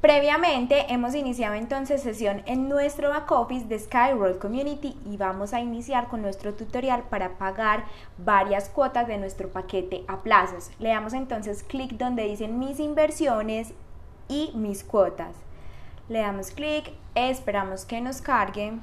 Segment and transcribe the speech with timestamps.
[0.00, 5.60] Previamente hemos iniciado entonces sesión en nuestro back office de Skyroll Community y vamos a
[5.60, 7.84] iniciar con nuestro tutorial para pagar
[8.16, 10.70] varias cuotas de nuestro paquete a plazos.
[10.78, 13.74] Le damos entonces clic donde dicen mis inversiones
[14.26, 15.36] y mis cuotas.
[16.08, 18.78] Le damos clic, esperamos que nos cargue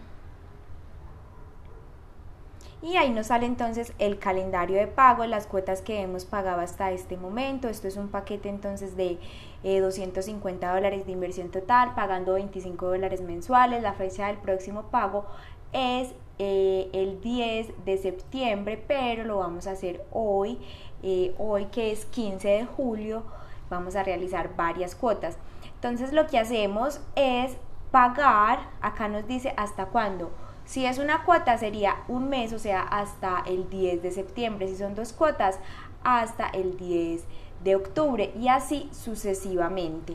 [2.82, 6.92] y ahí nos sale entonces el calendario de pago, las cuotas que hemos pagado hasta
[6.92, 7.68] este momento.
[7.70, 9.18] Esto es un paquete entonces de
[9.64, 13.82] 250 eh, dólares de inversión total, pagando 25 dólares mensuales.
[13.82, 15.26] La fecha del próximo pago
[15.74, 20.60] es eh, el 10 de septiembre, pero lo vamos a hacer hoy,
[21.02, 23.24] eh, hoy que es 15 de julio,
[23.72, 25.36] vamos a realizar varias cuotas.
[25.74, 27.58] Entonces lo que hacemos es
[27.90, 30.30] pagar, acá nos dice hasta cuándo
[30.68, 34.68] si es una cuota sería un mes, o sea, hasta el 10 de septiembre.
[34.68, 35.60] Si son dos cuotas,
[36.04, 37.24] hasta el 10
[37.64, 40.14] de octubre y así sucesivamente.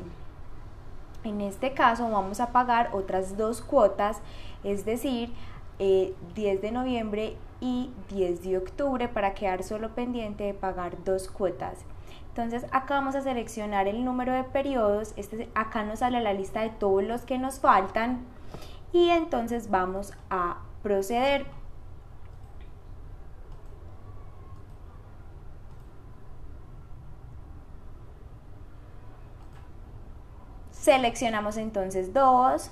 [1.25, 4.21] En este caso vamos a pagar otras dos cuotas,
[4.63, 5.33] es decir,
[5.79, 11.29] 10 eh, de noviembre y 10 de octubre para quedar solo pendiente de pagar dos
[11.29, 11.79] cuotas.
[12.29, 16.61] Entonces acá vamos a seleccionar el número de periodos, este, acá nos sale la lista
[16.61, 18.27] de todos los que nos faltan
[18.93, 21.47] y entonces vamos a proceder.
[30.71, 32.71] Seleccionamos entonces dos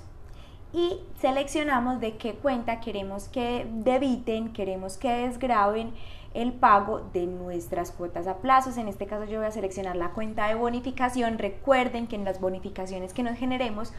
[0.73, 5.95] y seleccionamos de qué cuenta queremos que debiten, queremos que desgraben
[6.33, 8.77] el pago de nuestras cuotas a plazos.
[8.77, 11.39] En este caso yo voy a seleccionar la cuenta de bonificación.
[11.39, 13.93] Recuerden que en las bonificaciones que nos generemos,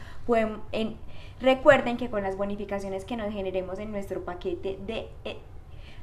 [0.72, 0.96] en,
[1.40, 5.08] recuerden que con las bonificaciones que nos generemos en nuestro paquete de...
[5.24, 5.38] Eh,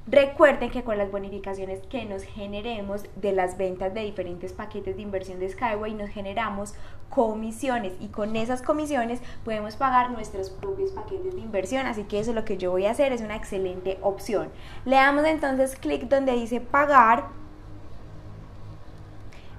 [0.09, 5.01] recuerden que con las bonificaciones que nos generemos de las ventas de diferentes paquetes de
[5.03, 6.73] inversión de Skyway nos generamos
[7.09, 11.85] comisiones y con esas comisiones podemos pagar nuestros propios paquetes de inversión.
[11.85, 14.49] Así que eso es lo que yo voy a hacer, es una excelente opción.
[14.85, 17.27] Le damos entonces clic donde dice pagar.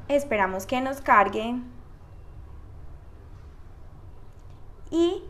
[0.09, 1.55] Esperamos que nos cargue.
[4.91, 5.23] Y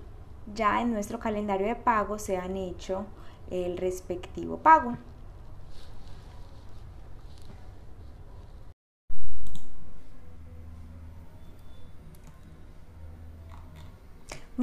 [0.54, 3.04] ya en nuestro calendario de pago se han hecho
[3.50, 4.96] el respectivo pago.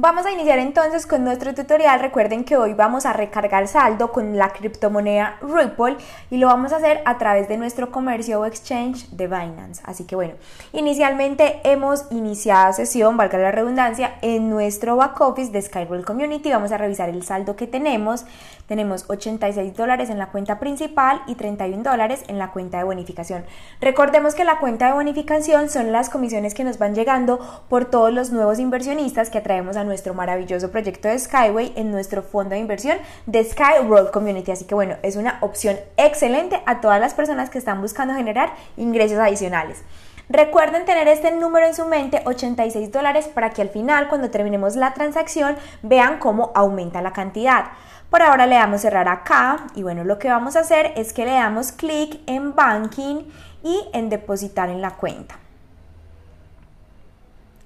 [0.00, 1.98] Vamos a iniciar entonces con nuestro tutorial.
[1.98, 5.96] Recuerden que hoy vamos a recargar saldo con la criptomoneda Ripple
[6.30, 9.82] y lo vamos a hacer a través de nuestro comercio o exchange de Binance.
[9.84, 10.34] Así que bueno,
[10.72, 16.52] inicialmente hemos iniciado sesión, valga la redundancia, en nuestro back office de Skyroll Community.
[16.52, 18.24] Vamos a revisar el saldo que tenemos.
[18.68, 23.44] Tenemos 86 dólares en la cuenta principal y 31 dólares en la cuenta de bonificación.
[23.80, 28.12] Recordemos que la cuenta de bonificación son las comisiones que nos van llegando por todos
[28.12, 32.60] los nuevos inversionistas que atraemos a nuestro maravilloso proyecto de Skyway en nuestro fondo de
[32.60, 34.52] inversión de Sky World Community.
[34.52, 38.52] Así que bueno, es una opción excelente a todas las personas que están buscando generar
[38.76, 39.82] ingresos adicionales.
[40.28, 44.76] Recuerden tener este número en su mente, 86 dólares, para que al final, cuando terminemos
[44.76, 47.64] la transacción, vean cómo aumenta la cantidad.
[48.10, 51.24] Por ahora le damos cerrar acá y bueno, lo que vamos a hacer es que
[51.24, 53.24] le damos clic en Banking
[53.62, 55.36] y en Depositar en la cuenta.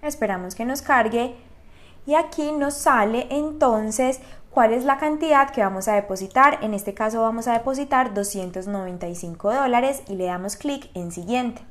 [0.02, 1.36] Esperamos que nos cargue
[2.06, 4.20] y aquí nos sale entonces
[4.50, 6.58] cuál es la cantidad que vamos a depositar.
[6.62, 11.62] En este caso vamos a depositar 295 dólares y le damos clic en siguiente.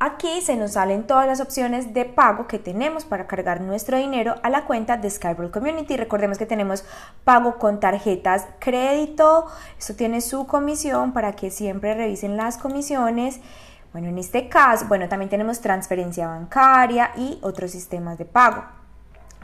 [0.00, 4.34] Aquí se nos salen todas las opciones de pago que tenemos para cargar nuestro dinero
[4.42, 5.96] a la cuenta de Skyball Community.
[5.96, 6.84] Recordemos que tenemos
[7.22, 9.46] pago con tarjetas crédito.
[9.78, 13.40] Esto tiene su comisión para que siempre revisen las comisiones.
[13.92, 18.83] Bueno, en este caso, bueno, también tenemos transferencia bancaria y otros sistemas de pago.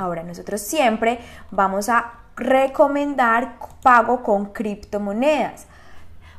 [0.01, 1.19] Ahora, nosotros siempre
[1.51, 5.67] vamos a recomendar pago con criptomonedas.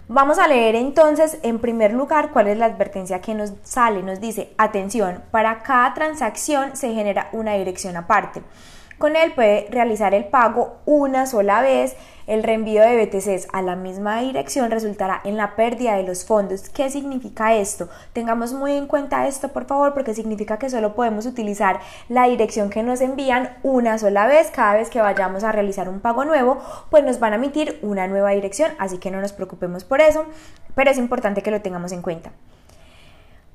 [0.08, 4.02] Vamos a leer entonces en primer lugar cuál es la advertencia que nos sale.
[4.02, 8.42] Nos dice, atención, para cada transacción se genera una dirección aparte.
[9.02, 11.96] Con él puede realizar el pago una sola vez.
[12.28, 16.70] El reenvío de BTCs a la misma dirección resultará en la pérdida de los fondos.
[16.70, 17.90] ¿Qué significa esto?
[18.14, 22.70] Tengamos muy en cuenta esto, por favor, porque significa que solo podemos utilizar la dirección
[22.70, 24.52] que nos envían una sola vez.
[24.52, 26.62] Cada vez que vayamos a realizar un pago nuevo,
[26.92, 30.26] pues nos van a emitir una nueva dirección, así que no nos preocupemos por eso,
[30.76, 32.34] pero es importante que lo tengamos en cuenta.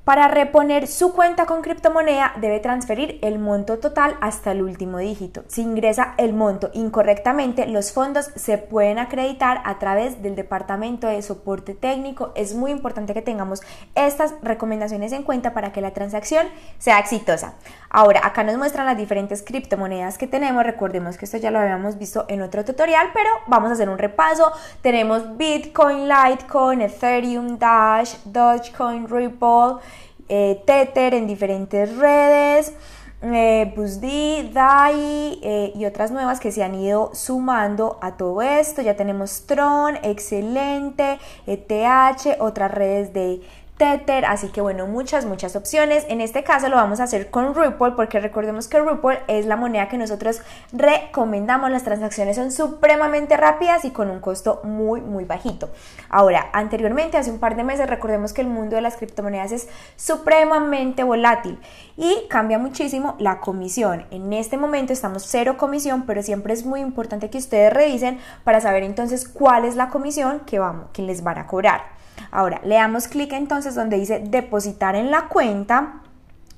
[0.07, 5.43] Para reponer su cuenta con criptomoneda debe transferir el monto total hasta el último dígito.
[5.49, 11.21] Si ingresa el monto incorrectamente, los fondos se pueden acreditar a través del Departamento de
[11.21, 12.31] Soporte Técnico.
[12.35, 13.61] Es muy importante que tengamos
[13.95, 17.55] estas recomendaciones en cuenta para que la transacción sea exitosa.
[17.89, 20.63] Ahora, acá nos muestran las diferentes criptomonedas que tenemos.
[20.63, 23.97] Recordemos que esto ya lo habíamos visto en otro tutorial, pero vamos a hacer un
[23.97, 24.53] repaso.
[24.81, 29.81] Tenemos Bitcoin, Litecoin, Ethereum, Dash, Dogecoin, Ripple
[30.29, 32.73] eh, Tether en diferentes redes,
[33.21, 38.83] eh, BUSD, DAI eh, y otras nuevas que se han ido sumando a todo esto.
[38.83, 43.41] Ya tenemos Tron, excelente, ETH, otras redes de
[43.77, 46.05] Tether, así que bueno, muchas, muchas opciones.
[46.09, 49.55] En este caso lo vamos a hacer con Ripple porque recordemos que Ripple es la
[49.55, 50.41] moneda que nosotros
[50.73, 51.69] recomendamos.
[51.69, 55.69] Las transacciones son supremamente rápidas y con un costo muy, muy bajito.
[56.09, 59.67] Ahora, anteriormente, hace un par de meses, recordemos que el mundo de las criptomonedas es
[59.95, 61.59] supremamente volátil
[61.97, 64.07] y cambia muchísimo la comisión.
[64.09, 68.59] En este momento estamos cero comisión, pero siempre es muy importante que ustedes revisen para
[68.59, 71.96] saber entonces cuál es la comisión que, vamos, que les van a cobrar.
[72.31, 76.01] Ahora, le damos clic entonces donde dice depositar en la cuenta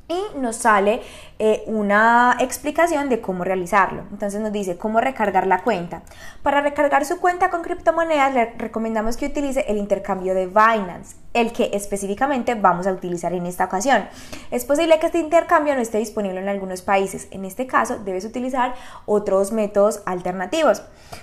[0.09, 1.01] y nos sale
[1.37, 4.03] eh, una explicación de cómo realizarlo.
[4.11, 6.01] Entonces nos dice cómo recargar la cuenta.
[6.41, 11.51] Para recargar su cuenta con criptomonedas le recomendamos que utilice el intercambio de Binance, el
[11.53, 14.07] que específicamente vamos a utilizar en esta ocasión.
[14.51, 17.27] Es posible que este intercambio no esté disponible en algunos países.
[17.31, 18.73] En este caso debes utilizar
[19.05, 20.81] otros métodos alternativos.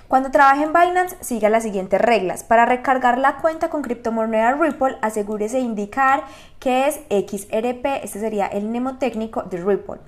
[0.08, 2.44] Cuando trabaje en Binance, siga las siguientes reglas.
[2.44, 6.24] Para recargar la cuenta con criptomoneda Ripple, asegúrese de indicar
[6.60, 10.00] que es XRP, este sería el mnemotécnico de Ripple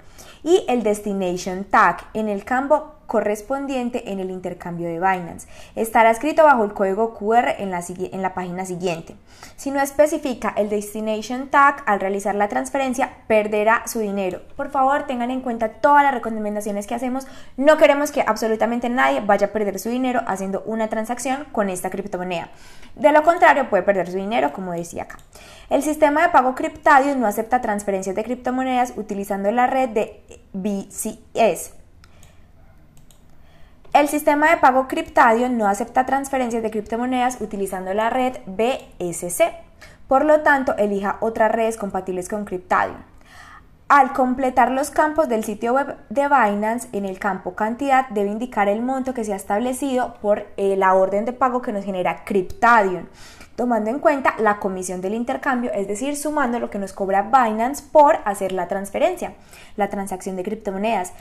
[0.42, 5.48] y el Destination Tag en el campo correspondiente en el intercambio de Binance.
[5.74, 9.16] Estará escrito bajo el código QR en la, página siguiente.
[9.56, 14.42] Si no especifica el Destination Tag al realizar la transferencia, perderá su dinero.
[14.56, 17.26] Por favor, tengan en cuenta todas las recomendaciones que hacemos.
[17.56, 21.88] No queremos que absolutamente nadie vaya a perder su dinero haciendo una transacción con esta
[21.88, 22.50] criptomoneda.
[22.94, 25.16] De lo contrario, puede perder su dinero, como decía acá.
[25.70, 30.22] El sistema de pago Cryptadium no acepta transferencias de criptomonedas utilizando la red de
[30.52, 31.77] BCS.
[33.98, 39.42] El sistema de pago Cryptadium no acepta transferencias de criptomonedas utilizando la red BSC.
[40.06, 42.98] Por lo tanto, elija otras redes compatibles con Cryptadium.
[43.88, 48.68] Al completar los campos del sitio web de Binance, en el campo cantidad debe indicar
[48.68, 52.24] el monto que se ha establecido por eh, la orden de pago que nos genera
[52.24, 53.06] Cryptadium
[53.58, 57.82] tomando en cuenta la comisión del intercambio, es decir, sumando lo que nos cobra Binance
[57.90, 59.32] por hacer la transferencia,
[59.76, 61.12] la transacción de criptomonedas.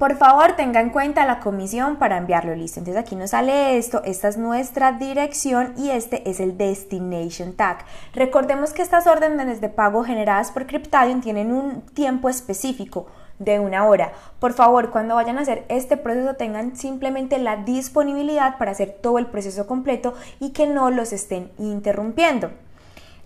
[0.00, 2.80] Por favor, tenga en cuenta la comisión para enviarlo listo.
[2.80, 7.84] Entonces aquí nos sale esto, esta es nuestra dirección y este es el destination tag.
[8.14, 13.84] Recordemos que estas órdenes de pago generadas por Cryptadium tienen un tiempo específico de una
[13.84, 14.12] hora.
[14.38, 19.18] Por favor, cuando vayan a hacer este proceso tengan simplemente la disponibilidad para hacer todo
[19.18, 22.50] el proceso completo y que no los estén interrumpiendo.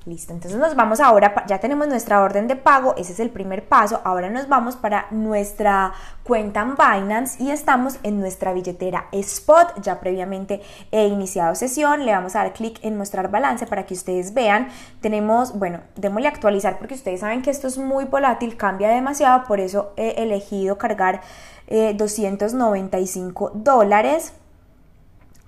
[0.06, 3.66] Listo, entonces nos vamos ahora, ya tenemos nuestra orden de pago, ese es el primer
[3.66, 5.94] paso, ahora nos vamos para nuestra
[6.24, 12.12] cuenta en Binance y estamos en nuestra billetera Spot, ya previamente he iniciado sesión, le
[12.12, 14.68] vamos a dar clic en mostrar balance para que ustedes vean,
[15.00, 19.58] tenemos, bueno, démosle actualizar porque ustedes saben que esto es muy volátil, cambia demasiado, por
[19.58, 21.22] eso he elegido cargar
[21.70, 24.34] 295 eh, dólares,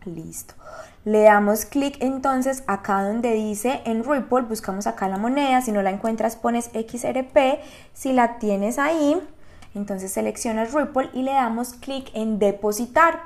[0.06, 0.54] listo.
[1.06, 5.80] Le damos clic entonces acá donde dice en Ripple, buscamos acá la moneda, si no
[5.80, 7.60] la encuentras pones XRP,
[7.92, 9.16] si la tienes ahí,
[9.76, 13.20] entonces seleccionas Ripple y le damos clic en depositar.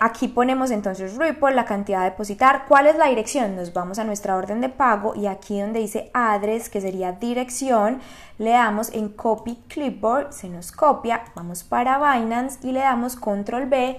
[0.00, 2.66] Aquí ponemos entonces Ripple, la cantidad a depositar.
[2.68, 3.56] ¿Cuál es la dirección?
[3.56, 8.00] Nos vamos a nuestra orden de pago y aquí donde dice address, que sería dirección,
[8.38, 13.66] le damos en copy clipboard, se nos copia, vamos para Binance y le damos control
[13.66, 13.96] B,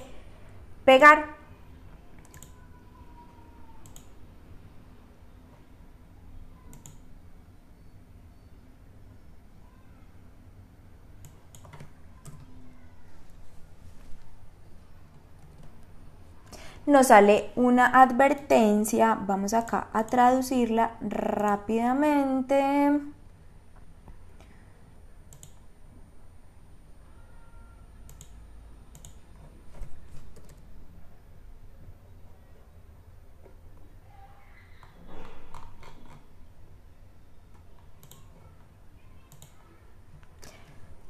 [0.89, 1.37] pegar.
[16.87, 22.57] nos sale una advertencia, vamos acá a traducirla rápidamente.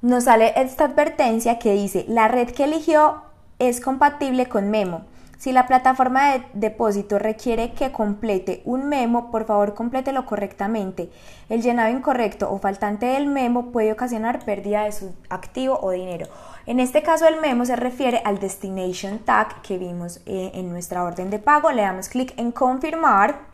[0.10, 3.22] Nos sale esta advertencia que dice, la red que eligió
[3.60, 5.06] es compatible con Memo.
[5.38, 11.12] Si la plataforma de depósito requiere que complete un memo, por favor complételo correctamente.
[11.48, 16.26] El llenado incorrecto o faltante del memo puede ocasionar pérdida de su activo o dinero.
[16.66, 21.04] En este caso el memo se refiere al destination tag que vimos eh, en nuestra
[21.04, 21.72] orden de pago.
[21.72, 23.49] Le damos clic en confirmar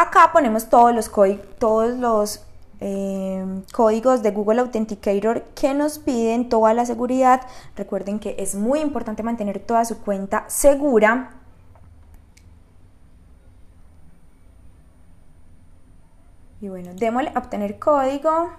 [0.00, 1.10] Acá ponemos todos los,
[1.58, 2.42] todos los
[2.80, 7.42] eh, códigos de Google Authenticator que nos piden toda la seguridad.
[7.76, 11.34] Recuerden que es muy importante mantener toda su cuenta segura.
[16.62, 18.52] Y bueno, démosle a obtener código.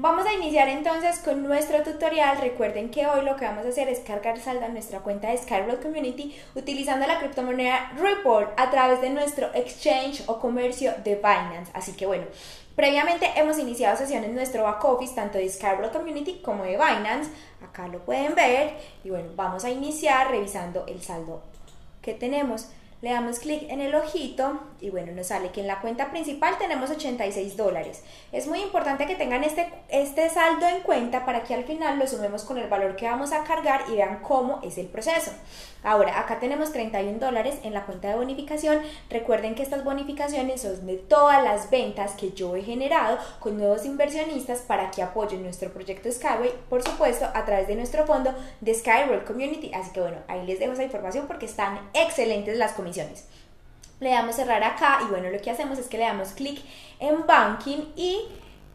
[0.00, 2.38] Vamos a iniciar entonces con nuestro tutorial.
[2.40, 5.38] Recuerden que hoy lo que vamos a hacer es cargar saldo a nuestra cuenta de
[5.38, 11.72] Skyroll Community utilizando la criptomoneda Ripple a través de nuestro exchange o comercio de Binance.
[11.74, 12.26] Así que bueno,
[12.76, 17.32] previamente hemos iniciado sesiones en nuestro back office tanto de Skyroll Community como de Binance.
[17.60, 21.42] Acá lo pueden ver y bueno, vamos a iniciar revisando el saldo
[22.02, 22.68] que tenemos
[23.00, 26.56] le damos clic en el ojito y bueno, nos sale que en la cuenta principal
[26.58, 28.02] tenemos 86 dólares.
[28.32, 32.06] Es muy importante que tengan este, este saldo en cuenta para que al final lo
[32.06, 35.32] sumemos con el valor que vamos a cargar y vean cómo es el proceso.
[35.84, 38.80] Ahora, acá tenemos 31 dólares en la cuenta de bonificación.
[39.10, 43.84] Recuerden que estas bonificaciones son de todas las ventas que yo he generado con nuevos
[43.84, 48.74] inversionistas para que apoyen nuestro proyecto Skyway, por supuesto, a través de nuestro fondo de
[48.74, 49.72] Skyroll Community.
[49.72, 53.26] Así que bueno, ahí les dejo esa información porque están excelentes las comisiones
[54.00, 56.60] le damos cerrar acá y bueno, lo que hacemos es que le damos clic
[57.00, 58.20] en Banking y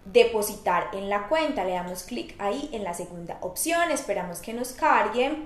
[0.06, 1.63] depositar en la cuenta.
[1.63, 5.38] Le damos clic ahí en la segunda opción, esperamos que nos cargue.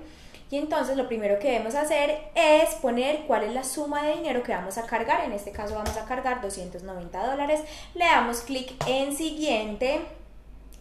[0.50, 4.42] Y entonces lo primero que debemos hacer es poner cuál es la suma de dinero
[4.42, 7.60] que vamos a cargar, en este caso vamos a cargar 290 dólares,
[7.94, 10.00] le damos clic en siguiente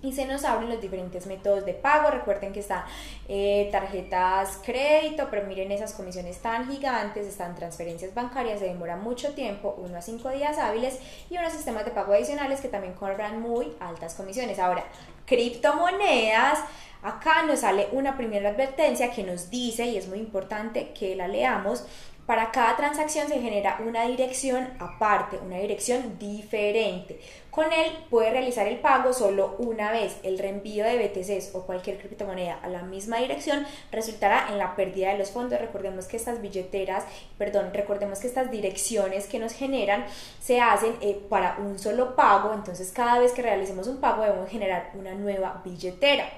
[0.08, 2.10] y se nos abren los diferentes métodos de pago.
[2.10, 2.86] Recuerden que están
[3.28, 9.34] eh, tarjetas crédito, pero miren esas comisiones tan gigantes, están transferencias bancarias, se demora mucho
[9.34, 11.00] tiempo, uno a cinco días hábiles
[11.30, 14.60] y unos sistemas de pago adicionales que también cobran muy altas comisiones.
[14.60, 14.86] Ahora,
[15.26, 16.60] criptomonedas.
[17.04, 21.28] Acá nos sale una primera advertencia que nos dice, y es muy importante que la
[21.28, 21.86] leamos,
[22.28, 27.22] para cada transacción se genera una dirección aparte, una dirección diferente.
[27.50, 30.18] Con él puede realizar el pago solo una vez.
[30.24, 35.14] El reenvío de BTCs o cualquier criptomoneda a la misma dirección resultará en la pérdida
[35.14, 35.58] de los fondos.
[35.58, 37.06] Recordemos que estas billeteras,
[37.38, 40.06] perdón, recordemos que estas direcciones que nos generan
[40.42, 42.54] se hacen eh, para un solo pago.
[42.54, 46.30] Entonces cada vez que realicemos un pago debemos generar una nueva billetera.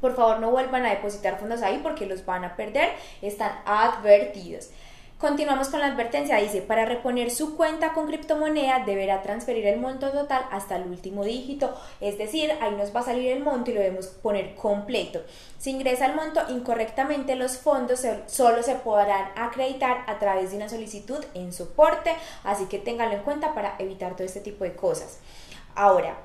[0.00, 2.90] Por favor no vuelvan a depositar fondos ahí porque los van a perder.
[3.22, 4.70] Están advertidos.
[5.22, 10.10] Continuamos con la advertencia, dice, para reponer su cuenta con criptomoneda deberá transferir el monto
[10.10, 13.74] total hasta el último dígito, es decir, ahí nos va a salir el monto y
[13.74, 15.22] lo debemos poner completo.
[15.58, 20.68] Si ingresa el monto incorrectamente, los fondos solo se podrán acreditar a través de una
[20.68, 22.12] solicitud en soporte,
[22.42, 25.20] así que ténganlo en cuenta para evitar todo este tipo de cosas.
[25.76, 26.16] Ahora,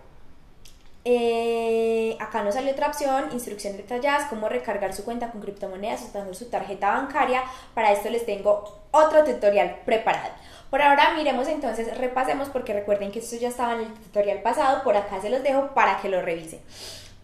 [1.09, 6.33] eh, acá nos sale otra opción, instrucciones detalladas, cómo recargar su cuenta con criptomonedas usando
[6.33, 7.43] su tarjeta bancaria.
[7.73, 10.33] Para esto les tengo otro tutorial preparado.
[10.69, 14.83] Por ahora miremos entonces, repasemos porque recuerden que esto ya estaba en el tutorial pasado,
[14.83, 16.59] por acá se los dejo para que lo revisen.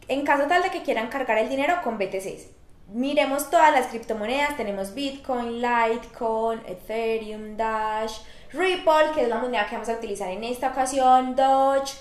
[0.07, 2.53] En caso tal de que quieran cargar el dinero con BTC,
[2.87, 8.19] miremos todas las criptomonedas, tenemos Bitcoin, Litecoin, Ethereum, Dash,
[8.53, 11.95] Ripple, que es la moneda que vamos a utilizar en esta ocasión, Doge,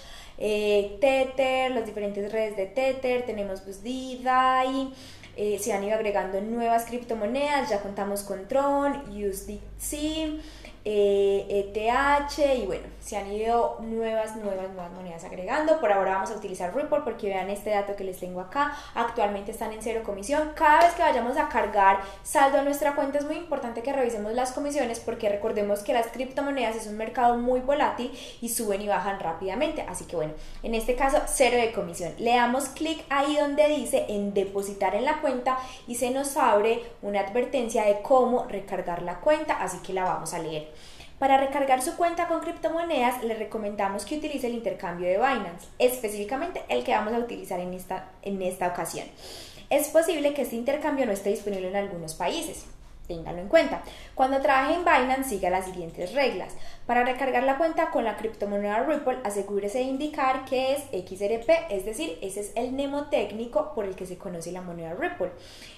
[0.44, 4.92] eh, Tether, las diferentes redes de Tether, tenemos pues DAI,
[5.37, 10.40] eh, se han ido agregando nuevas criptomonedas, ya contamos con Tron, USDC,
[10.84, 15.80] ETH eh, y bueno, se han ido nuevas, nuevas, nuevas monedas agregando.
[15.80, 18.76] Por ahora vamos a utilizar Ripple porque vean este dato que les tengo acá.
[18.94, 20.52] Actualmente están en cero comisión.
[20.54, 24.32] Cada vez que vayamos a cargar saldo a nuestra cuenta es muy importante que revisemos
[24.32, 28.88] las comisiones porque recordemos que las criptomonedas es un mercado muy volátil y suben y
[28.88, 29.82] bajan rápidamente.
[29.82, 32.12] Así que bueno, en este caso cero de comisión.
[32.18, 36.83] Le damos clic ahí donde dice en depositar en la cuenta y se nos abre
[37.02, 39.54] una advertencia de cómo recargar la cuenta.
[39.62, 40.71] Así que la vamos a leer.
[41.22, 46.64] Para recargar su cuenta con criptomonedas, le recomendamos que utilice el intercambio de Binance, específicamente
[46.68, 49.06] el que vamos a utilizar en esta, en esta ocasión.
[49.70, 52.66] Es posible que este intercambio no esté disponible en algunos países.
[53.06, 53.82] Ténganlo en cuenta.
[54.14, 56.54] Cuando trabaje en Binance, siga las siguientes reglas.
[56.86, 61.84] Para recargar la cuenta con la criptomoneda Ripple, asegúrese de indicar que es XRP, es
[61.84, 65.32] decir, ese es el mnemotécnico por el que se conoce la moneda Ripple.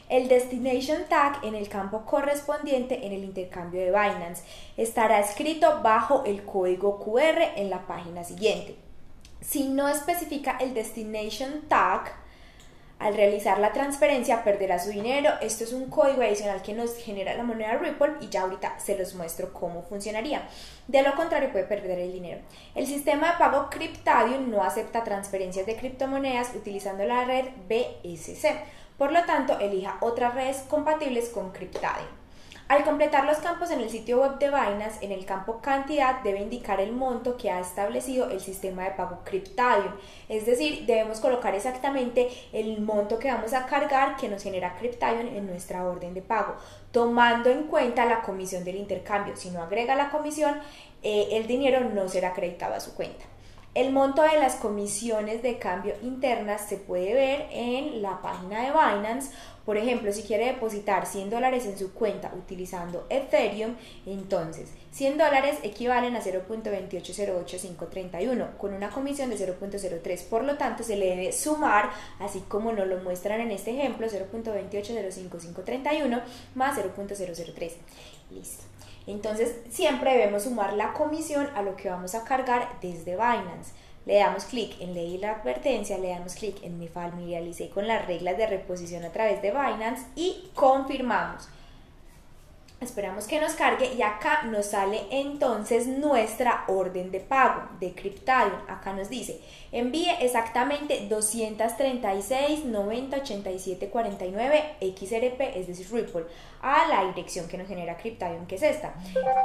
[0.09, 4.45] El Destination Tag en el campo correspondiente en el intercambio de Binance
[4.77, 8.77] estará escrito bajo el código QR en la página siguiente.
[9.41, 12.24] Si no especifica el Destination Tag,
[12.99, 15.31] al realizar la transferencia perderá su dinero.
[15.41, 18.97] Esto es un código adicional que nos genera la moneda Ripple y ya ahorita se
[18.97, 20.49] los muestro cómo funcionaría.
[20.89, 22.41] De lo contrario puede perder el dinero.
[22.75, 28.47] El sistema de pago Cryptadium no acepta transferencias de criptomonedas utilizando la red BSC.
[28.97, 32.24] Por lo tanto, elija otras redes compatibles con Cryptadium.
[32.67, 36.41] Al completar los campos en el sitio web de Binance, en el campo cantidad debe
[36.41, 39.93] indicar el monto que ha establecido el sistema de pago Cryptadium.
[40.31, 45.37] Es decir, debemos colocar exactamente el monto que vamos a cargar que nos genera Cryptadium
[45.37, 46.55] en nuestra orden de pago,
[46.91, 49.37] tomando en cuenta la comisión del intercambio.
[49.37, 50.59] Si no agrega la comisión,
[51.03, 53.27] eh, el dinero no será acreditado a su cuenta.
[53.75, 58.71] El monto de las comisiones de cambio internas se puede ver en la página de
[58.71, 59.33] Binance.
[59.65, 65.59] Por ejemplo, si quiere depositar 100 dólares en su cuenta utilizando Ethereum, entonces 100 dólares
[65.63, 70.29] equivalen a 0.2808531 con una comisión de 0.03.
[70.29, 74.07] Por lo tanto, se le debe sumar, así como nos lo muestran en este ejemplo,
[74.07, 76.23] 0.2805531
[76.55, 77.73] más 0.003.
[78.31, 78.65] Listo.
[79.07, 83.73] Entonces siempre debemos sumar la comisión a lo que vamos a cargar desde Binance.
[84.07, 88.07] Le damos clic en leer la advertencia, le damos clic en me familiaricé con las
[88.07, 91.49] reglas de reposición a través de Binance y confirmamos.
[92.81, 98.61] Esperamos que nos cargue y acá nos sale entonces nuestra orden de pago de Cryptadium.
[98.69, 99.41] Acá nos dice,
[99.73, 106.25] envíe exactamente 236 90 87 49 XRP, es decir, Ripple,
[106.61, 108.95] a la dirección que nos genera Cryptadium, que es esta.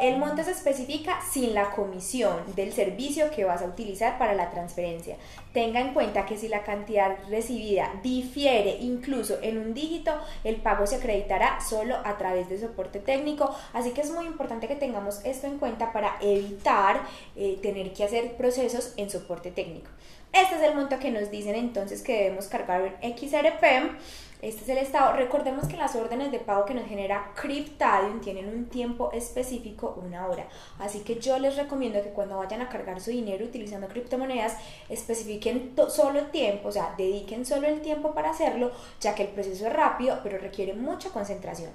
[0.01, 4.49] El monto se especifica sin la comisión del servicio que vas a utilizar para la
[4.49, 5.17] transferencia.
[5.53, 10.11] Tenga en cuenta que si la cantidad recibida difiere incluso en un dígito,
[10.43, 14.67] el pago se acreditará solo a través de soporte técnico, así que es muy importante
[14.67, 17.01] que tengamos esto en cuenta para evitar
[17.35, 19.89] eh, tener que hacer procesos en soporte técnico.
[20.31, 23.97] Este es el monto que nos dicen entonces que debemos cargar en XRP.
[24.41, 25.17] Este es el estado.
[25.17, 30.27] Recordemos que las órdenes de pago que nos genera Cryptadium tienen un tiempo específico, una
[30.27, 30.47] hora.
[30.77, 34.55] Así que yo les recomiendo que cuando vayan a cargar su dinero utilizando criptomonedas,
[34.87, 38.71] especifiquen solo tiempo, o sea, dediquen solo el tiempo para hacerlo,
[39.01, 41.71] ya que el proceso es rápido, pero requiere mucha concentración.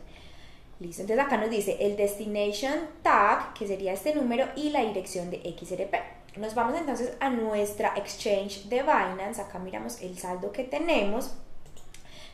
[0.80, 5.30] Listo, entonces acá nos dice el destination tag, que sería este número, y la dirección
[5.30, 5.94] de XRP.
[6.38, 9.42] Nos vamos entonces a nuestra exchange de Binance.
[9.42, 11.34] Acá miramos el saldo que tenemos.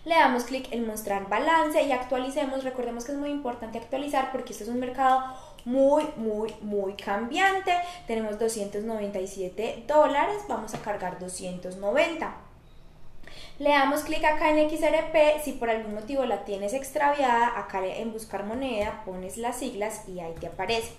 [0.05, 2.65] Le damos clic en mostrar balance y actualicemos.
[2.65, 5.23] Recordemos que es muy importante actualizar porque este es un mercado
[5.67, 7.73] muy, muy, muy cambiante.
[8.07, 10.43] Tenemos 297 dólares.
[10.49, 12.35] Vamos a cargar 290.
[13.59, 18.11] Le damos clic acá en XRP, si por algún motivo la tienes extraviada, acá en
[18.11, 20.93] buscar moneda pones las siglas y ahí te aparece.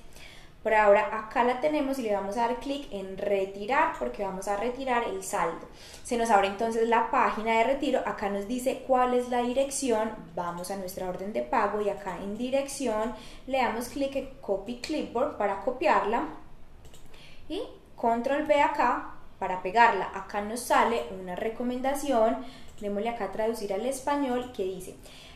[0.64, 4.48] Por ahora acá la tenemos y le vamos a dar clic en retirar porque vamos
[4.48, 5.68] a retirar el saldo.
[6.04, 10.12] Se nos abre entonces la página de retiro, acá nos dice cuál es la dirección,
[10.36, 13.16] vamos a nuestra orden de pago y acá en dirección
[13.48, 16.26] le damos clic en copy clipboard para copiarla
[17.50, 17.64] y
[17.96, 20.12] control V acá para pegarla.
[20.14, 22.46] Acá nos sale una recomendación,
[22.80, 24.96] démosle acá traducir al español que dice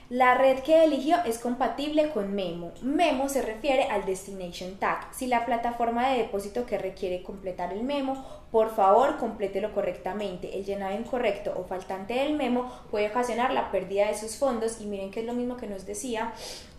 [0.10, 2.72] la red que eligió es compatible con Memo.
[2.82, 5.08] Memo se refiere al Destination Tag.
[5.12, 10.58] Si la plataforma de depósito que requiere completar el memo, por favor, complételo correctamente.
[10.58, 14.86] El llenado incorrecto o faltante del memo puede ocasionar la pérdida de sus fondos y
[14.86, 16.34] miren que es lo mismo que nos decía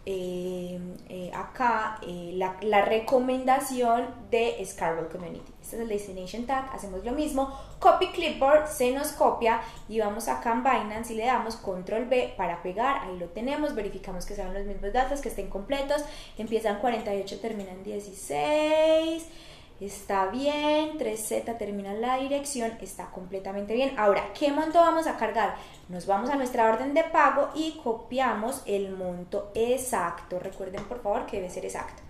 [0.09, 5.53] eh, eh, acá eh, la, la, recomendación de Scarborough Community.
[5.67, 10.29] Este es el Destination Tag, hacemos lo mismo, copy clipboard, se nos copia y vamos
[10.29, 14.37] acá en Binance y le damos control B para pegar, ahí lo tenemos, verificamos que
[14.37, 16.05] sean los mismos datos, que estén completos,
[16.39, 19.27] empiezan 48, terminan 16
[19.81, 23.99] está bien, 3Z termina la dirección, está completamente bien.
[23.99, 25.57] Ahora, ¿qué monto vamos a cargar?
[25.89, 30.39] Nos vamos a nuestra orden de pago y copiamos el monto exacto.
[30.39, 32.03] Recuerden por favor que debe ser exacto.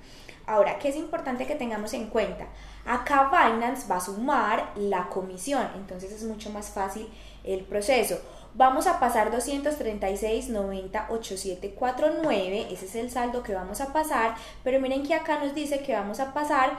[0.46, 2.46] Ahora, ¿qué es importante que tengamos en cuenta?
[2.84, 7.08] Acá Binance va a sumar la comisión, entonces es mucho más fácil
[7.42, 8.20] el proceso.
[8.58, 14.80] Vamos a pasar 236, 90, 8749, ese es el saldo que vamos a pasar, pero
[14.80, 16.78] miren que acá nos dice que vamos a pasar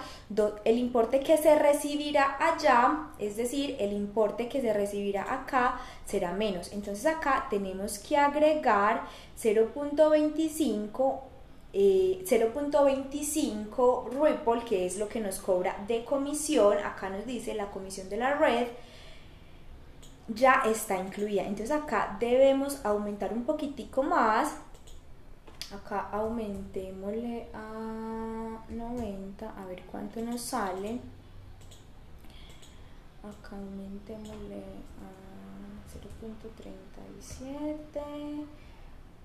[0.66, 6.32] el importe que se recibirá allá, es decir, el importe que se recibirá acá será
[6.32, 6.72] menos.
[6.72, 9.04] Entonces acá tenemos que agregar
[9.40, 11.20] 0.25
[11.74, 12.24] 0.25 eh,
[14.20, 18.18] Ripple, que es lo que nos cobra de comisión, acá nos dice la comisión de
[18.18, 18.66] la red,
[20.28, 21.44] ya está incluida.
[21.44, 24.56] Entonces acá debemos aumentar un poquitico más.
[25.74, 31.00] Acá aumentémosle a 90, a ver cuánto nos sale.
[33.24, 34.63] Acá aumentémosle
[35.04, 35.08] a
[35.92, 38.46] 0.37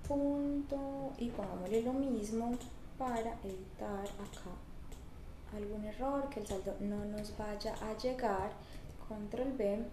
[0.07, 2.57] punto y pongámosle lo mismo
[2.97, 4.51] para evitar acá
[5.55, 8.51] algún error que el saldo no nos vaya a llegar
[9.07, 9.85] control B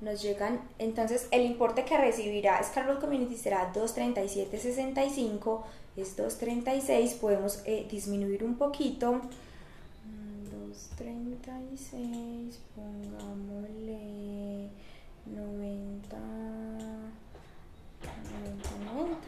[0.00, 5.64] nos llegan, entonces el importe que recibirá Scarborough Community será 237.65,
[5.96, 9.20] es 236, podemos eh, disminuir un poquito,
[10.50, 14.68] 236, pongámosle
[15.26, 16.18] 90, 90,
[18.94, 19.27] 90.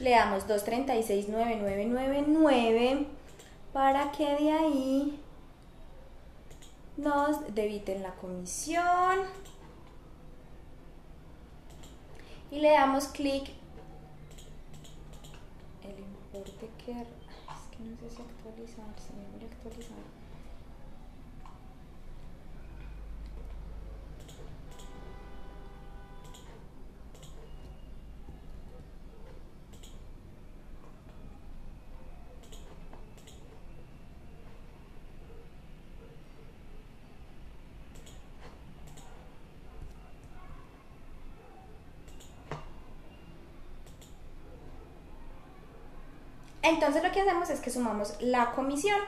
[0.00, 3.06] Le damos 236,9999
[3.72, 5.18] para que de ahí
[6.96, 9.20] nos debiten la comisión.
[12.50, 13.50] Y le damos clic.
[15.82, 17.08] El importe que es
[17.70, 20.17] que no sé si actualizar, se me voy a actualizar
[46.68, 49.00] Entonces lo que hacemos es que sumamos la comisión.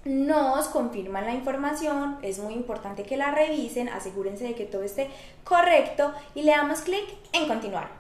[0.05, 5.11] nos confirman la información, es muy importante que la revisen, asegúrense de que todo esté
[5.45, 8.00] correcto y le damos clic en continuar.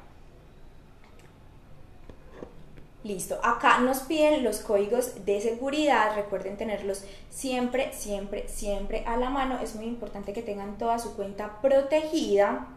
[3.02, 9.30] Listo, acá nos piden los códigos de seguridad, recuerden tenerlos siempre, siempre, siempre a la
[9.30, 12.68] mano, es muy importante que tengan toda su cuenta protegida.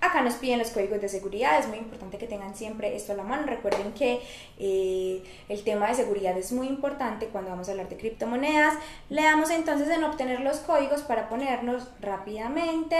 [0.00, 3.16] Acá nos piden los códigos de seguridad, es muy importante que tengan siempre esto a
[3.16, 3.46] la mano.
[3.46, 4.20] Recuerden que
[4.60, 8.74] eh, el tema de seguridad es muy importante cuando vamos a hablar de criptomonedas.
[9.08, 12.96] Le damos entonces en obtener los códigos para ponernos rápidamente.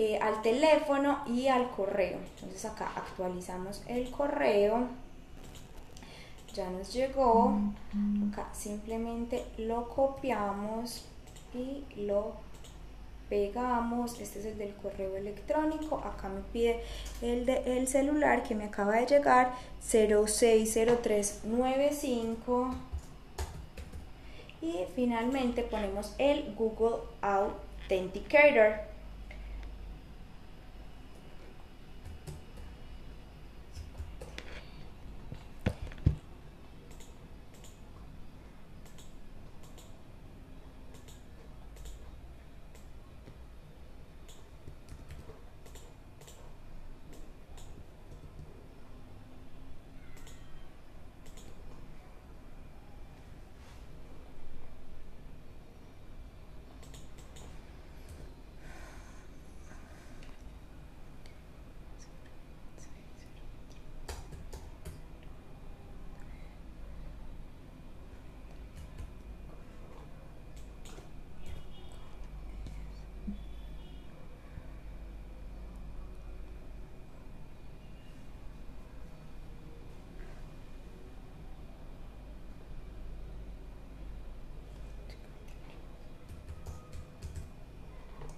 [0.00, 2.20] Eh, al teléfono y al correo.
[2.36, 4.86] Entonces acá actualizamos el correo.
[6.54, 7.58] Ya nos llegó.
[8.30, 11.04] Acá simplemente lo copiamos
[11.52, 12.34] y lo
[13.28, 14.20] pegamos.
[14.20, 15.98] Este es el del correo electrónico.
[15.98, 16.80] Acá me pide
[17.20, 22.70] el del celular que me acaba de llegar 060395
[24.62, 28.86] y finalmente ponemos el Google Authenticator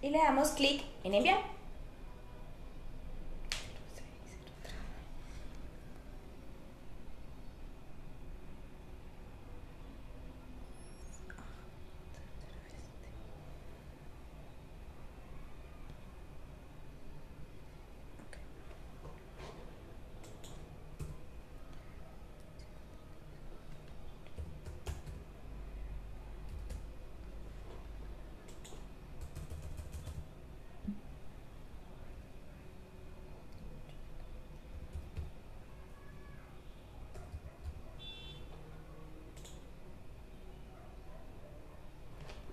[0.02, 1.49] y le damos clic en enviar.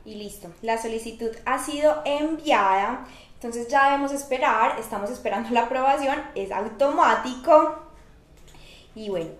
[0.07, 0.49] Y listo.
[0.61, 7.75] La solicitud ha sido enviada, entonces ya debemos esperar, estamos esperando la aprobación, es automático
[8.95, 9.31] y bueno,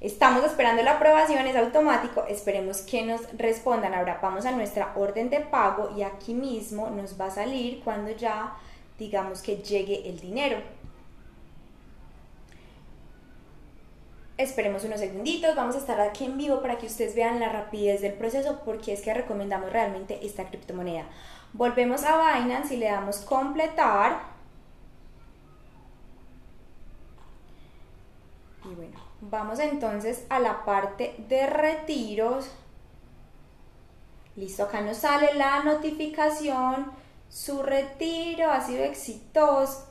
[0.00, 3.94] estamos esperando la aprobación, es automático, esperemos que nos respondan.
[3.94, 8.10] Ahora vamos a nuestra orden de pago y aquí mismo nos va a salir cuando
[8.10, 8.56] ya
[8.98, 10.58] digamos que llegue el dinero.
[14.38, 18.00] Esperemos unos segunditos, vamos a estar aquí en vivo para que ustedes vean la rapidez
[18.00, 21.06] del proceso porque es que recomendamos realmente esta criptomoneda.
[21.52, 24.20] Volvemos a Binance y le damos completar.
[28.64, 32.48] Y bueno, vamos entonces a la parte de retiros.
[34.36, 36.92] Listo, acá nos sale la notificación.
[37.28, 39.87] Su retiro ha sido exitoso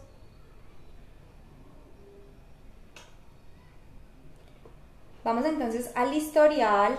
[5.27, 6.97] Vamos entonces al historial.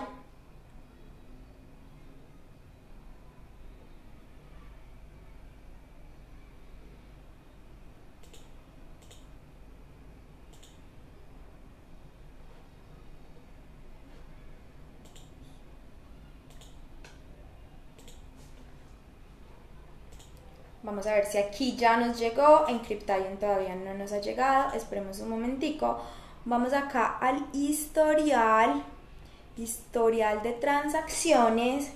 [20.83, 22.77] Vamos a ver si aquí ya nos llegó, en
[23.39, 25.99] todavía no nos ha llegado, esperemos un momentico.
[26.45, 28.83] Vamos acá al historial,
[29.57, 31.91] historial de transacciones.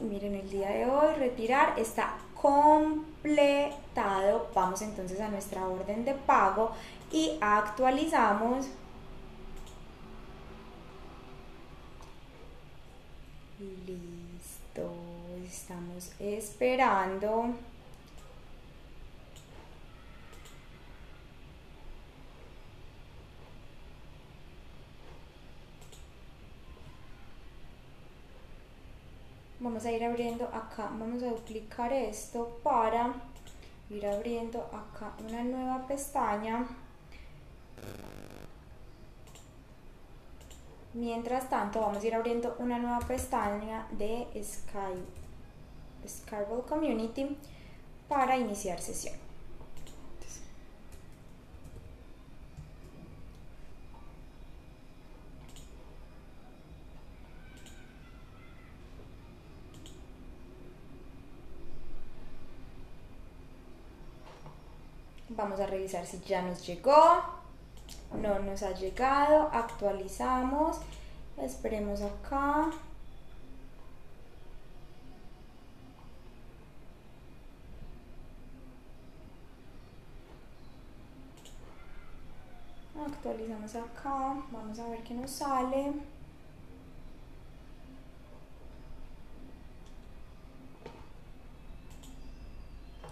[0.00, 3.28] miren el día de hoy retirar está completado.
[4.54, 6.72] Vamos entonces a nuestra orden de pago
[7.12, 8.66] y actualizamos.
[13.86, 14.90] Listo,
[15.46, 17.54] estamos esperando.
[29.60, 30.90] Vamos a ir abriendo acá.
[30.98, 33.14] Vamos a duplicar esto para
[33.90, 36.66] ir abriendo acá una nueva pestaña.
[40.92, 45.04] Mientras tanto vamos a ir abriendo una nueva pestaña de Sky
[46.08, 47.36] Skyball Community
[48.08, 49.29] para iniciar sesión
[65.40, 67.22] Vamos a revisar si ya nos llegó.
[68.20, 69.48] No nos ha llegado.
[69.50, 70.78] Actualizamos.
[71.38, 72.70] Esperemos acá.
[83.06, 84.36] Actualizamos acá.
[84.52, 86.19] Vamos a ver qué nos sale.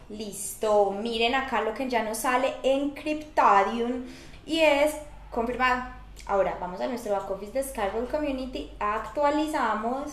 [0.08, 4.04] Listo, miren acá lo que ya nos sale en Cryptadium
[4.46, 4.94] y es
[5.30, 5.82] confirmado.
[6.26, 10.12] Ahora vamos a nuestro back office de Skyball Community, actualizamos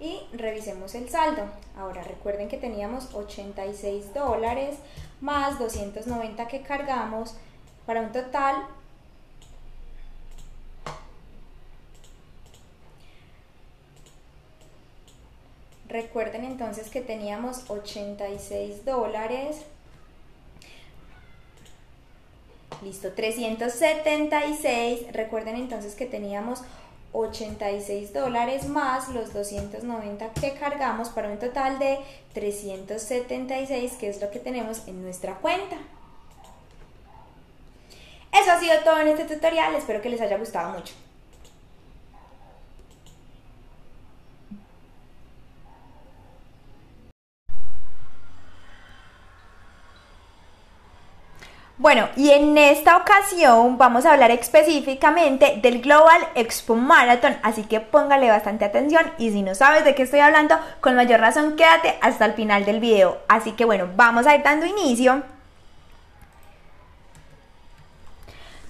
[0.00, 1.44] y revisemos el saldo.
[1.78, 4.76] Ahora recuerden que teníamos 86 dólares
[5.20, 7.36] más 290 que cargamos
[7.86, 8.56] para un total
[15.94, 19.58] Recuerden entonces que teníamos 86 dólares.
[22.82, 25.12] Listo, 376.
[25.12, 26.62] Recuerden entonces que teníamos
[27.12, 32.00] 86 dólares más los 290 que cargamos para un total de
[32.32, 35.76] 376, que es lo que tenemos en nuestra cuenta.
[38.32, 40.92] Eso ha sido todo en este tutorial, espero que les haya gustado mucho.
[51.76, 57.80] Bueno, y en esta ocasión vamos a hablar específicamente del Global Expo Marathon, así que
[57.80, 61.98] póngale bastante atención y si no sabes de qué estoy hablando, con mayor razón quédate
[62.00, 63.18] hasta el final del video.
[63.26, 65.24] Así que bueno, vamos a ir dando inicio.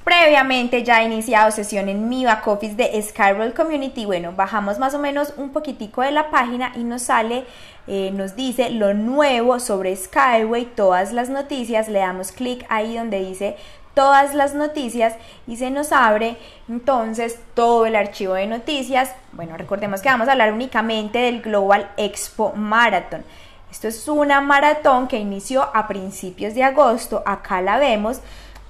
[0.05, 4.05] Previamente ya he iniciado sesión en mi back office de Skyroll Community.
[4.05, 7.45] Bueno, bajamos más o menos un poquitico de la página y nos sale,
[7.87, 11.89] eh, nos dice lo nuevo sobre Skyway, todas las noticias.
[11.89, 13.57] Le damos clic ahí donde dice
[13.95, 15.15] todas las noticias
[15.47, 16.37] y se nos abre
[16.69, 19.11] entonces todo el archivo de noticias.
[19.33, 23.25] Bueno, recordemos que vamos a hablar únicamente del Global Expo Marathon.
[23.71, 28.21] Esto es una maratón que inició a principios de agosto, acá la vemos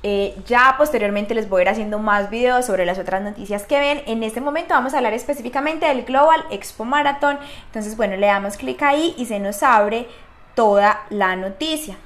[0.07, 3.81] eh, ya posteriormente les voy a ir haciendo más videos sobre las otras noticias que
[3.81, 4.03] ven.
[4.05, 7.38] En este momento vamos a hablar específicamente del Global Expo Marathon.
[7.64, 10.07] Entonces, bueno, le damos clic ahí y se nos abre
[10.55, 11.97] toda la noticia.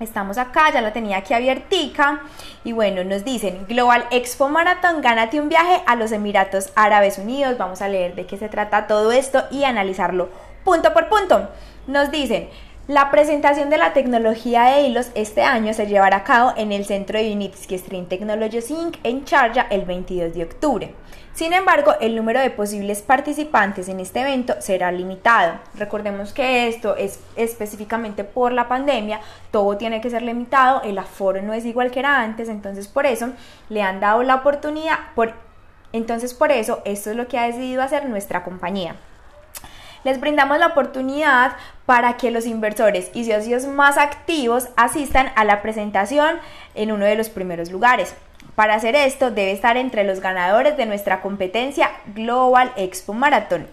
[0.00, 2.22] Estamos acá, ya la tenía aquí abiertica
[2.64, 7.58] y bueno, nos dicen Global Expo Marathon, gánate un viaje a los Emiratos Árabes Unidos.
[7.58, 10.30] Vamos a leer de qué se trata todo esto y analizarlo
[10.64, 11.50] punto por punto.
[11.86, 12.48] Nos dicen,
[12.88, 16.84] la presentación de la tecnología de hilos este año se llevará a cabo en el
[16.84, 18.96] centro de Unitsky Stream Technologies Inc.
[19.04, 20.94] en Charja el 22 de octubre.
[21.32, 25.60] Sin embargo, el número de posibles participantes en este evento será limitado.
[25.74, 29.20] Recordemos que esto es específicamente por la pandemia,
[29.52, 33.06] todo tiene que ser limitado, el aforo no es igual que era antes, entonces por
[33.06, 33.28] eso
[33.68, 35.34] le han dado la oportunidad, por,
[35.92, 38.96] entonces por eso esto es lo que ha decidido hacer nuestra compañía
[40.04, 41.52] les brindamos la oportunidad
[41.86, 46.38] para que los inversores y socios más activos asistan a la presentación
[46.74, 48.14] en uno de los primeros lugares.
[48.54, 53.66] Para hacer esto debe estar entre los ganadores de nuestra competencia Global Expo Marathon.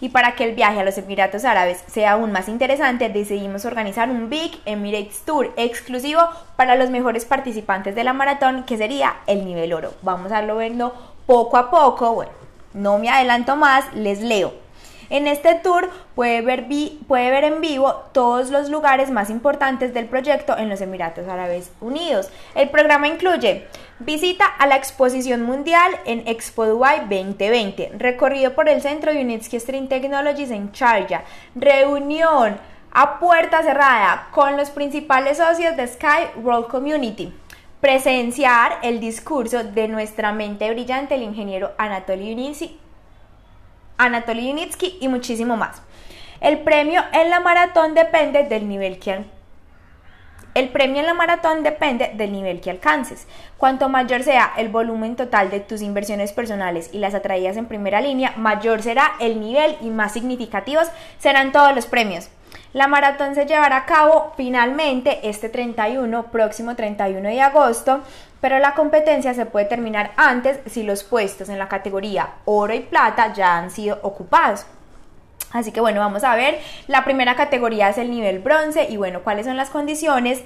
[0.00, 4.10] Y para que el viaje a los Emiratos Árabes sea aún más interesante, decidimos organizar
[4.10, 6.20] un Big Emirates Tour exclusivo
[6.56, 9.94] para los mejores participantes de la maratón, que sería el nivel oro.
[10.02, 10.94] Vamos a lo viendo
[11.26, 12.14] poco a poco.
[12.14, 12.30] Bueno,
[12.74, 14.67] no me adelanto más, les leo.
[15.10, 16.66] En este tour puede ver,
[17.06, 21.70] puede ver en vivo todos los lugares más importantes del proyecto en los Emiratos Árabes
[21.80, 22.30] Unidos.
[22.54, 23.66] El programa incluye
[24.00, 27.94] Visita a la exposición mundial en Expo Dubai 2020.
[27.98, 31.24] Recorrido por el centro Unitsky Stream Technologies en Sharjah.
[31.56, 32.58] Reunión
[32.92, 37.34] a puerta cerrada con los principales socios de Sky World Community.
[37.80, 42.78] Presenciar el discurso de nuestra mente brillante, el ingeniero Anatoly Unitsky,
[43.98, 45.82] Anatoly Unitsky y muchísimo más.
[46.40, 49.24] El premio en la maratón depende del nivel que
[50.58, 53.28] el premio en la maratón depende del nivel que alcances.
[53.58, 58.00] Cuanto mayor sea el volumen total de tus inversiones personales y las atraídas en primera
[58.00, 60.88] línea, mayor será el nivel y más significativos
[61.18, 62.28] serán todos los premios.
[62.72, 68.00] La maratón se llevará a cabo finalmente este 31, próximo 31 de agosto,
[68.40, 72.80] pero la competencia se puede terminar antes si los puestos en la categoría oro y
[72.80, 74.66] plata ya han sido ocupados.
[75.50, 76.58] Así que bueno, vamos a ver.
[76.86, 80.42] La primera categoría es el nivel bronce y bueno, ¿cuáles son las condiciones?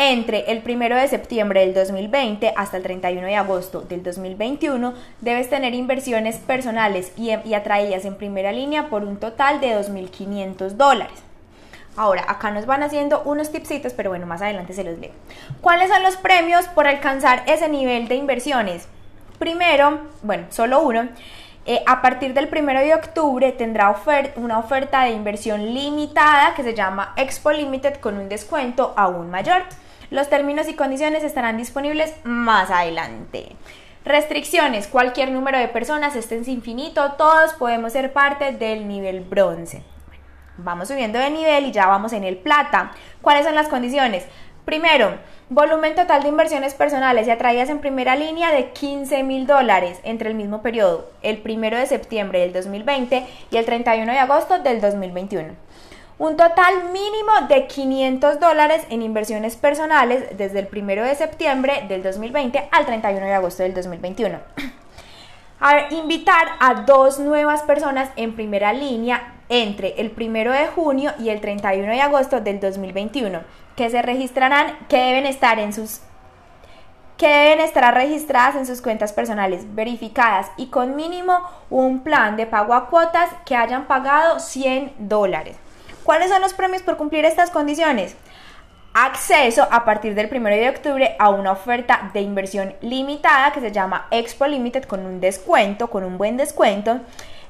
[0.00, 5.50] Entre el 1 de septiembre del 2020 hasta el 31 de agosto del 2021 debes
[5.50, 11.27] tener inversiones personales y, y atraídas en primera línea por un total de 2.500 dólares.
[11.98, 15.10] Ahora, acá nos van haciendo unos tipsitos, pero bueno, más adelante se los leo.
[15.60, 18.86] ¿Cuáles son los premios por alcanzar ese nivel de inversiones?
[19.40, 21.08] Primero, bueno, solo uno,
[21.66, 23.92] eh, a partir del 1 de octubre tendrá
[24.36, 29.62] una oferta de inversión limitada que se llama Expo Limited con un descuento aún mayor.
[30.10, 33.56] Los términos y condiciones estarán disponibles más adelante.
[34.04, 39.82] Restricciones, cualquier número de personas, este es infinito, todos podemos ser parte del nivel bronce.
[40.58, 42.92] Vamos subiendo de nivel y ya vamos en el plata.
[43.22, 44.26] ¿Cuáles son las condiciones?
[44.64, 45.16] Primero,
[45.48, 50.28] volumen total de inversiones personales y atraídas en primera línea de 15 mil dólares entre
[50.28, 54.82] el mismo periodo, el 1 de septiembre del 2020 y el 31 de agosto del
[54.82, 55.54] 2021.
[56.18, 62.02] Un total mínimo de 500 dólares en inversiones personales desde el 1 de septiembre del
[62.02, 64.38] 2020 al 31 de agosto del 2021.
[65.60, 71.30] A invitar a dos nuevas personas en primera línea entre el 1 de junio y
[71.30, 73.40] el 31 de agosto del 2021
[73.76, 76.00] que se registrarán, que deben estar en sus
[77.16, 82.46] que deben estar registradas en sus cuentas personales verificadas y con mínimo un plan de
[82.46, 85.56] pago a cuotas que hayan pagado 100 dólares.
[86.04, 88.16] ¿Cuáles son los premios por cumplir estas condiciones?
[88.94, 93.72] Acceso a partir del 1 de octubre a una oferta de inversión limitada que se
[93.72, 97.00] llama Expo Limited con un descuento, con un buen descuento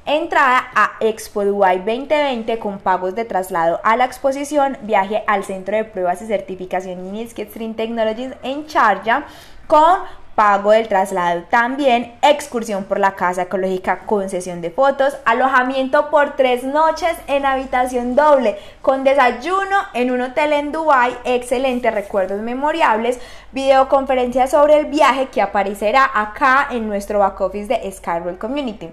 [0.09, 5.77] entrada a Expo Dubai 2020 con pagos de traslado a la exposición, viaje al Centro
[5.77, 9.27] de Pruebas y Certificación Initsky Stream Technologies en Sharjah
[9.67, 9.99] con
[10.39, 16.37] pago del traslado también, excursión por la casa ecológica con sesión de fotos, alojamiento por
[16.37, 23.19] tres noches en habitación doble, con desayuno en un hotel en Dubai, excelentes recuerdos memorables,
[23.51, 28.91] videoconferencia sobre el viaje que aparecerá acá en nuestro back office de Skyward Community.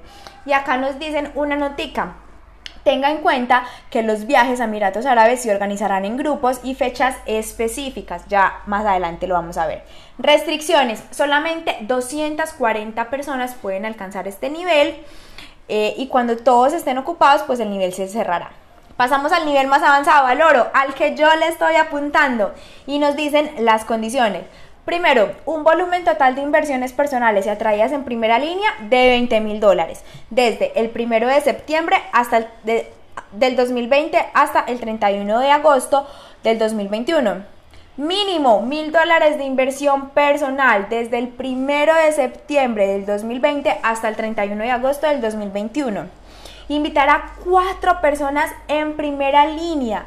[0.47, 2.24] Y acá nos dicen una notica.
[2.85, 7.17] Tenga en cuenta que los viajes a Emiratos Árabes se organizarán en grupos y fechas
[7.25, 8.21] específicas.
[8.27, 9.83] Ya más adelante lo vamos a ver.
[10.19, 11.03] Restricciones.
[11.09, 14.95] Solamente 240 personas pueden alcanzar este nivel.
[15.67, 18.51] Eh, y cuando todos estén ocupados, pues el nivel se cerrará.
[18.97, 22.53] Pasamos al nivel más avanzado, al oro, al que yo le estoy apuntando.
[22.85, 24.43] Y nos dicen las condiciones.
[24.85, 29.59] Primero, un volumen total de inversiones personales y atraídas en primera línea de 20 mil
[29.59, 32.47] dólares, desde el primero de septiembre hasta el
[33.31, 36.07] del 2020 hasta el 31 de agosto
[36.43, 37.43] del 2021.
[37.97, 44.15] Mínimo mil dólares de inversión personal desde el primero de septiembre del 2020 hasta el
[44.15, 46.05] 31 de agosto del 2021.
[46.67, 50.05] Invitar a cuatro personas en primera línea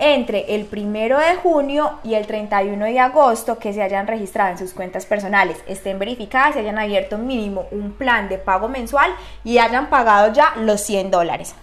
[0.00, 4.58] entre el 1 de junio y el 31 de agosto que se hayan registrado en
[4.58, 9.12] sus cuentas personales, estén verificadas y hayan abierto mínimo un plan de pago mensual
[9.44, 11.54] y hayan pagado ya los 100 dólares.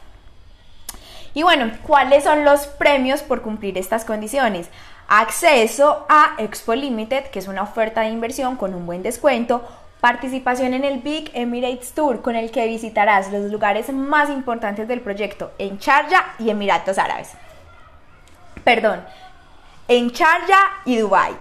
[1.34, 4.70] Y bueno, ¿cuáles son los premios por cumplir estas condiciones?
[5.08, 9.68] Acceso a Expo Limited, que es una oferta de inversión con un buen descuento,
[10.00, 15.02] Participación en el Big Emirates Tour, con el que visitarás los lugares más importantes del
[15.02, 17.32] proyecto en Sharjah y Emiratos Árabes
[18.68, 19.02] perdón,
[19.88, 21.32] en Sharjah y Dubai.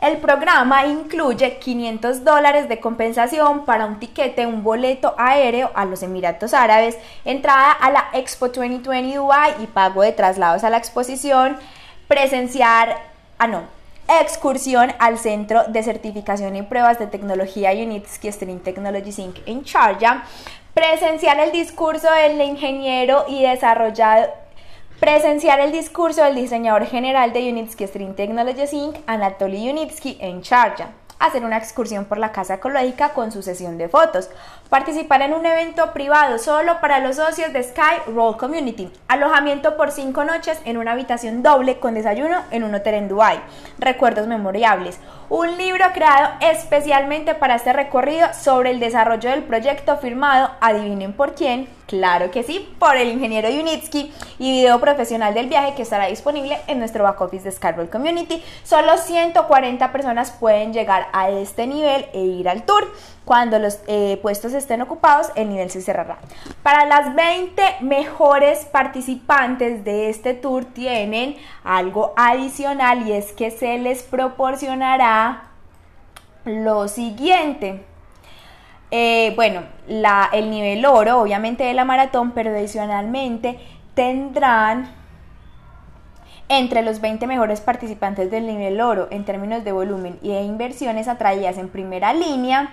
[0.00, 6.04] El programa incluye 500 dólares de compensación para un tiquete, un boleto aéreo a los
[6.04, 11.56] Emiratos Árabes, entrada a la Expo 2020 Dubai y pago de traslados a la exposición,
[12.06, 12.96] presenciar,
[13.38, 13.62] ah no,
[14.20, 19.38] excursión al Centro de Certificación y Pruebas de Tecnología Unitsky Stream Technologies Inc.
[19.46, 20.22] en Sharjah,
[20.74, 24.45] presenciar el discurso del ingeniero y desarrollado
[25.00, 30.90] Presenciar el discurso del diseñador general de Unitsky String Technologies Inc., Anatoly Unitsky, en Sharjah
[31.18, 34.28] hacer una excursión por la casa ecológica con su sesión de fotos,
[34.68, 39.90] participar en un evento privado solo para los socios de Sky Roll Community, alojamiento por
[39.90, 43.40] cinco noches en una habitación doble con desayuno en un hotel en Dubai,
[43.78, 44.98] recuerdos memorables,
[45.28, 51.34] un libro creado especialmente para este recorrido sobre el desarrollo del proyecto firmado, adivinen por
[51.34, 56.06] quién, claro que sí, por el ingeniero Unitsky y video profesional del viaje que estará
[56.06, 58.42] disponible en nuestro back office de Scarborough Community.
[58.62, 62.92] Solo 140 personas pueden llegar a este nivel e ir al tour.
[63.24, 66.18] Cuando los eh, puestos estén ocupados, el nivel se cerrará.
[66.62, 73.78] Para las 20 mejores participantes de este tour tienen algo adicional y es que se
[73.78, 75.48] les proporcionará
[76.44, 77.84] lo siguiente.
[78.90, 79.62] Eh, bueno,
[80.32, 83.58] el nivel oro, obviamente de la maratón, pero adicionalmente
[83.94, 84.94] tendrán
[86.48, 91.08] entre los 20 mejores participantes del nivel oro en términos de volumen y de inversiones
[91.08, 92.72] atraídas en primera línea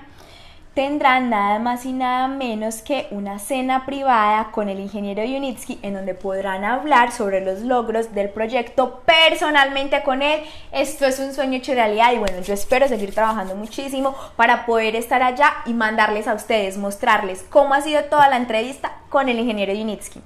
[0.74, 5.93] tendrán nada más y nada menos que una cena privada con el ingeniero Unitsky en
[5.93, 10.41] donde podrán hablar sobre los logros del proyecto personalmente con él.
[10.71, 14.95] Esto es un sueño hecho realidad y bueno, yo espero seguir trabajando muchísimo para poder
[14.95, 19.39] estar allá y mandarles a ustedes, mostrarles cómo ha sido toda la entrevista con el
[19.39, 20.21] ingeniero Unitsky.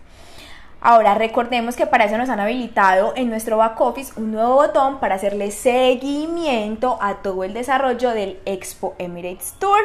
[0.80, 4.99] Ahora recordemos que para eso nos han habilitado en nuestro back office un nuevo botón
[4.99, 9.80] para hacerle seguimiento a todo el desarrollo del Expo Emirates Tour.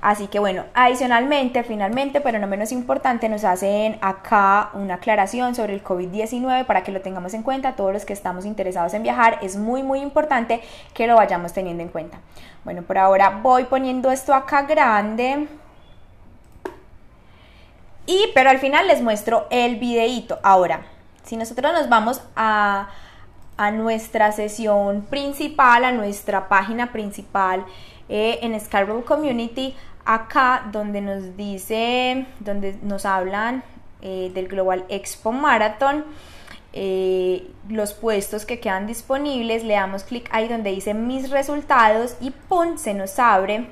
[0.00, 5.74] Así que bueno, adicionalmente, finalmente, pero no menos importante, nos hacen acá una aclaración sobre
[5.74, 7.74] el COVID-19 para que lo tengamos en cuenta.
[7.74, 10.60] Todos los que estamos interesados en viajar, es muy, muy importante
[10.94, 12.18] que lo vayamos teniendo en cuenta.
[12.64, 15.48] Bueno, por ahora voy poniendo esto acá grande.
[18.08, 20.38] Y, pero al final les muestro el videíto.
[20.42, 20.80] Ahora,
[21.24, 22.88] si nosotros nos vamos a,
[23.58, 27.66] a nuestra sesión principal, a nuestra página principal,
[28.08, 33.62] eh, en Scarborough Community, acá donde nos dice, donde nos hablan
[34.00, 36.06] eh, del Global Expo Marathon,
[36.72, 42.30] eh, los puestos que quedan disponibles, le damos clic ahí donde dice mis resultados y
[42.30, 42.78] ¡pum!
[42.78, 43.68] se nos abre.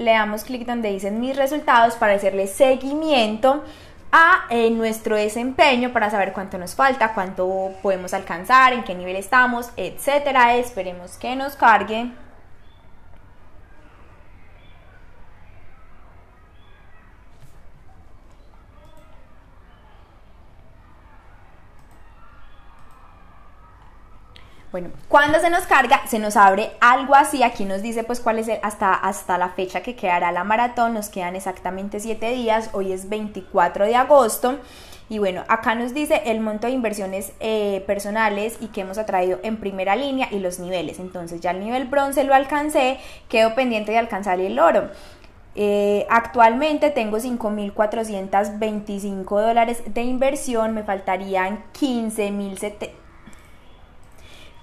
[0.00, 3.62] Le damos clic donde dice mis resultados para hacerle seguimiento
[4.10, 9.70] a nuestro desempeño para saber cuánto nos falta, cuánto podemos alcanzar, en qué nivel estamos,
[9.76, 10.56] etcétera.
[10.56, 12.10] Esperemos que nos cargue.
[24.72, 28.38] Bueno, cuando se nos carga, se nos abre algo así, aquí nos dice pues cuál
[28.38, 32.70] es el, hasta, hasta la fecha que quedará la maratón, nos quedan exactamente 7 días,
[32.72, 34.60] hoy es 24 de agosto.
[35.08, 39.40] Y bueno, acá nos dice el monto de inversiones eh, personales y que hemos atraído
[39.42, 41.00] en primera línea y los niveles.
[41.00, 44.88] Entonces ya el nivel bronce lo alcancé, quedo pendiente de alcanzar el oro.
[45.56, 52.99] Eh, actualmente tengo 5.425 dólares de inversión, me faltarían 15.700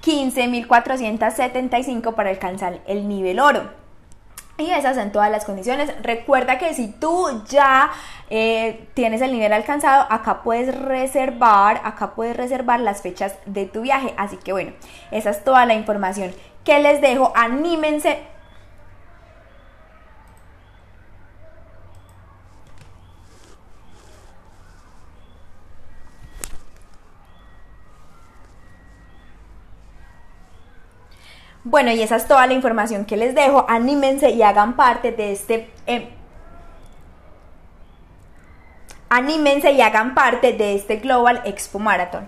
[0.03, 3.87] 15.475 para alcanzar el nivel oro.
[4.59, 5.93] Y esas son todas las condiciones.
[6.01, 7.91] Recuerda que si tú ya
[8.29, 13.81] eh, tienes el nivel alcanzado, acá puedes reservar, acá puedes reservar las fechas de tu
[13.81, 14.15] viaje.
[14.17, 14.73] Así que bueno,
[15.11, 16.33] esa es toda la información
[16.63, 17.31] que les dejo.
[17.35, 18.17] Anímense
[31.69, 33.65] Bueno, y esa es toda la información que les dejo.
[33.67, 35.69] Anímense y hagan parte de este...
[35.85, 36.07] Eh,
[39.09, 42.25] anímense y hagan parte de este Global Expo Marathon.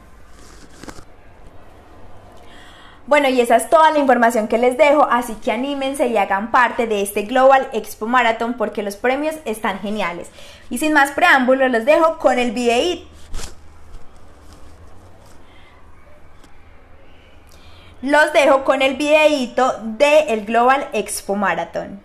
[3.07, 6.51] Bueno, y esa es toda la información que les dejo, así que anímense y hagan
[6.51, 10.29] parte de este Global Expo Marathon porque los premios están geniales.
[10.69, 12.99] Y sin más preámbulos, los dejo con el video
[18.01, 21.99] Los dejo con el videíto del Global Expo Marathon.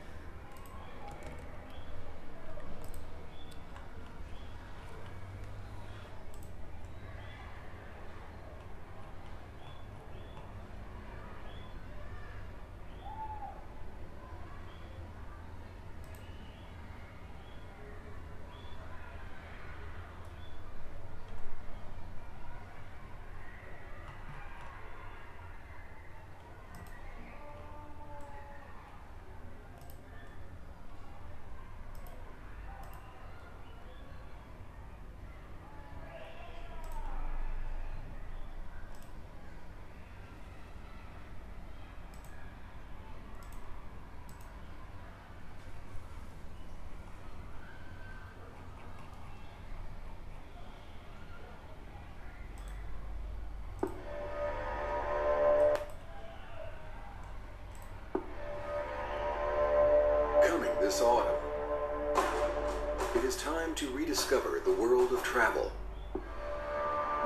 [63.74, 65.72] Time to rediscover the world of travel.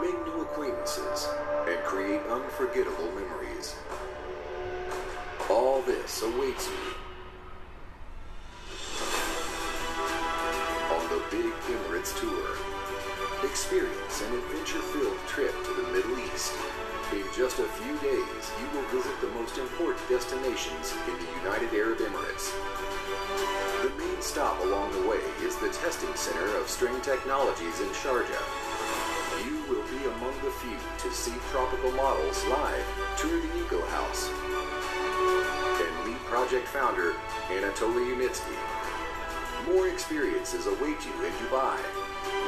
[0.00, 1.28] Make new acquaintances
[1.66, 3.76] and create unforgettable memories.
[5.50, 7.07] All this awaits you
[20.66, 22.50] in the United Arab Emirates.
[23.80, 28.42] The main stop along the way is the testing center of String Technologies in Sharjah.
[29.46, 32.84] You will be among the few to see tropical models live,
[33.16, 34.30] tour the Eco House,
[35.78, 37.14] and meet project founder
[37.54, 38.58] Anatoly Unitsky.
[39.72, 41.78] More experiences await you in Dubai,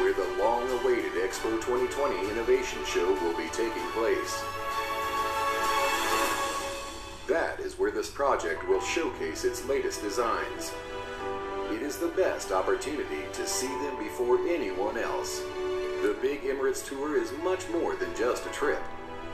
[0.02, 4.42] where the long-awaited Expo 2020 Innovation Show will be taking place.
[7.80, 10.70] Where this project will showcase its latest designs.
[11.72, 15.40] It is the best opportunity to see them before anyone else.
[16.02, 18.82] The Big Emirates Tour is much more than just a trip.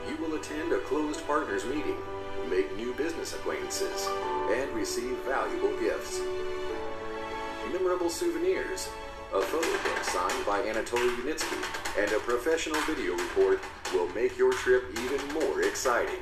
[0.08, 1.96] You will attend a closed partners meeting,
[2.48, 4.08] make new business acquaintances,
[4.48, 6.20] and receive valuable gifts.
[7.72, 8.88] Memorable souvenirs,
[9.34, 13.60] a photo book signed by Anatoly Unitsky, and a professional video report
[13.92, 16.20] will make your trip even more exciting.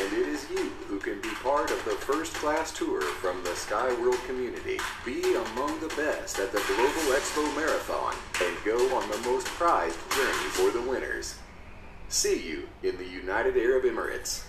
[0.00, 3.54] And it is you who can be part of the first class tour from the
[3.54, 4.78] Sky World community.
[5.04, 9.98] Be among the best at the Global Expo Marathon and go on the most prized
[10.10, 11.36] journey for the winners.
[12.08, 14.44] See you in the United Arab Emirates.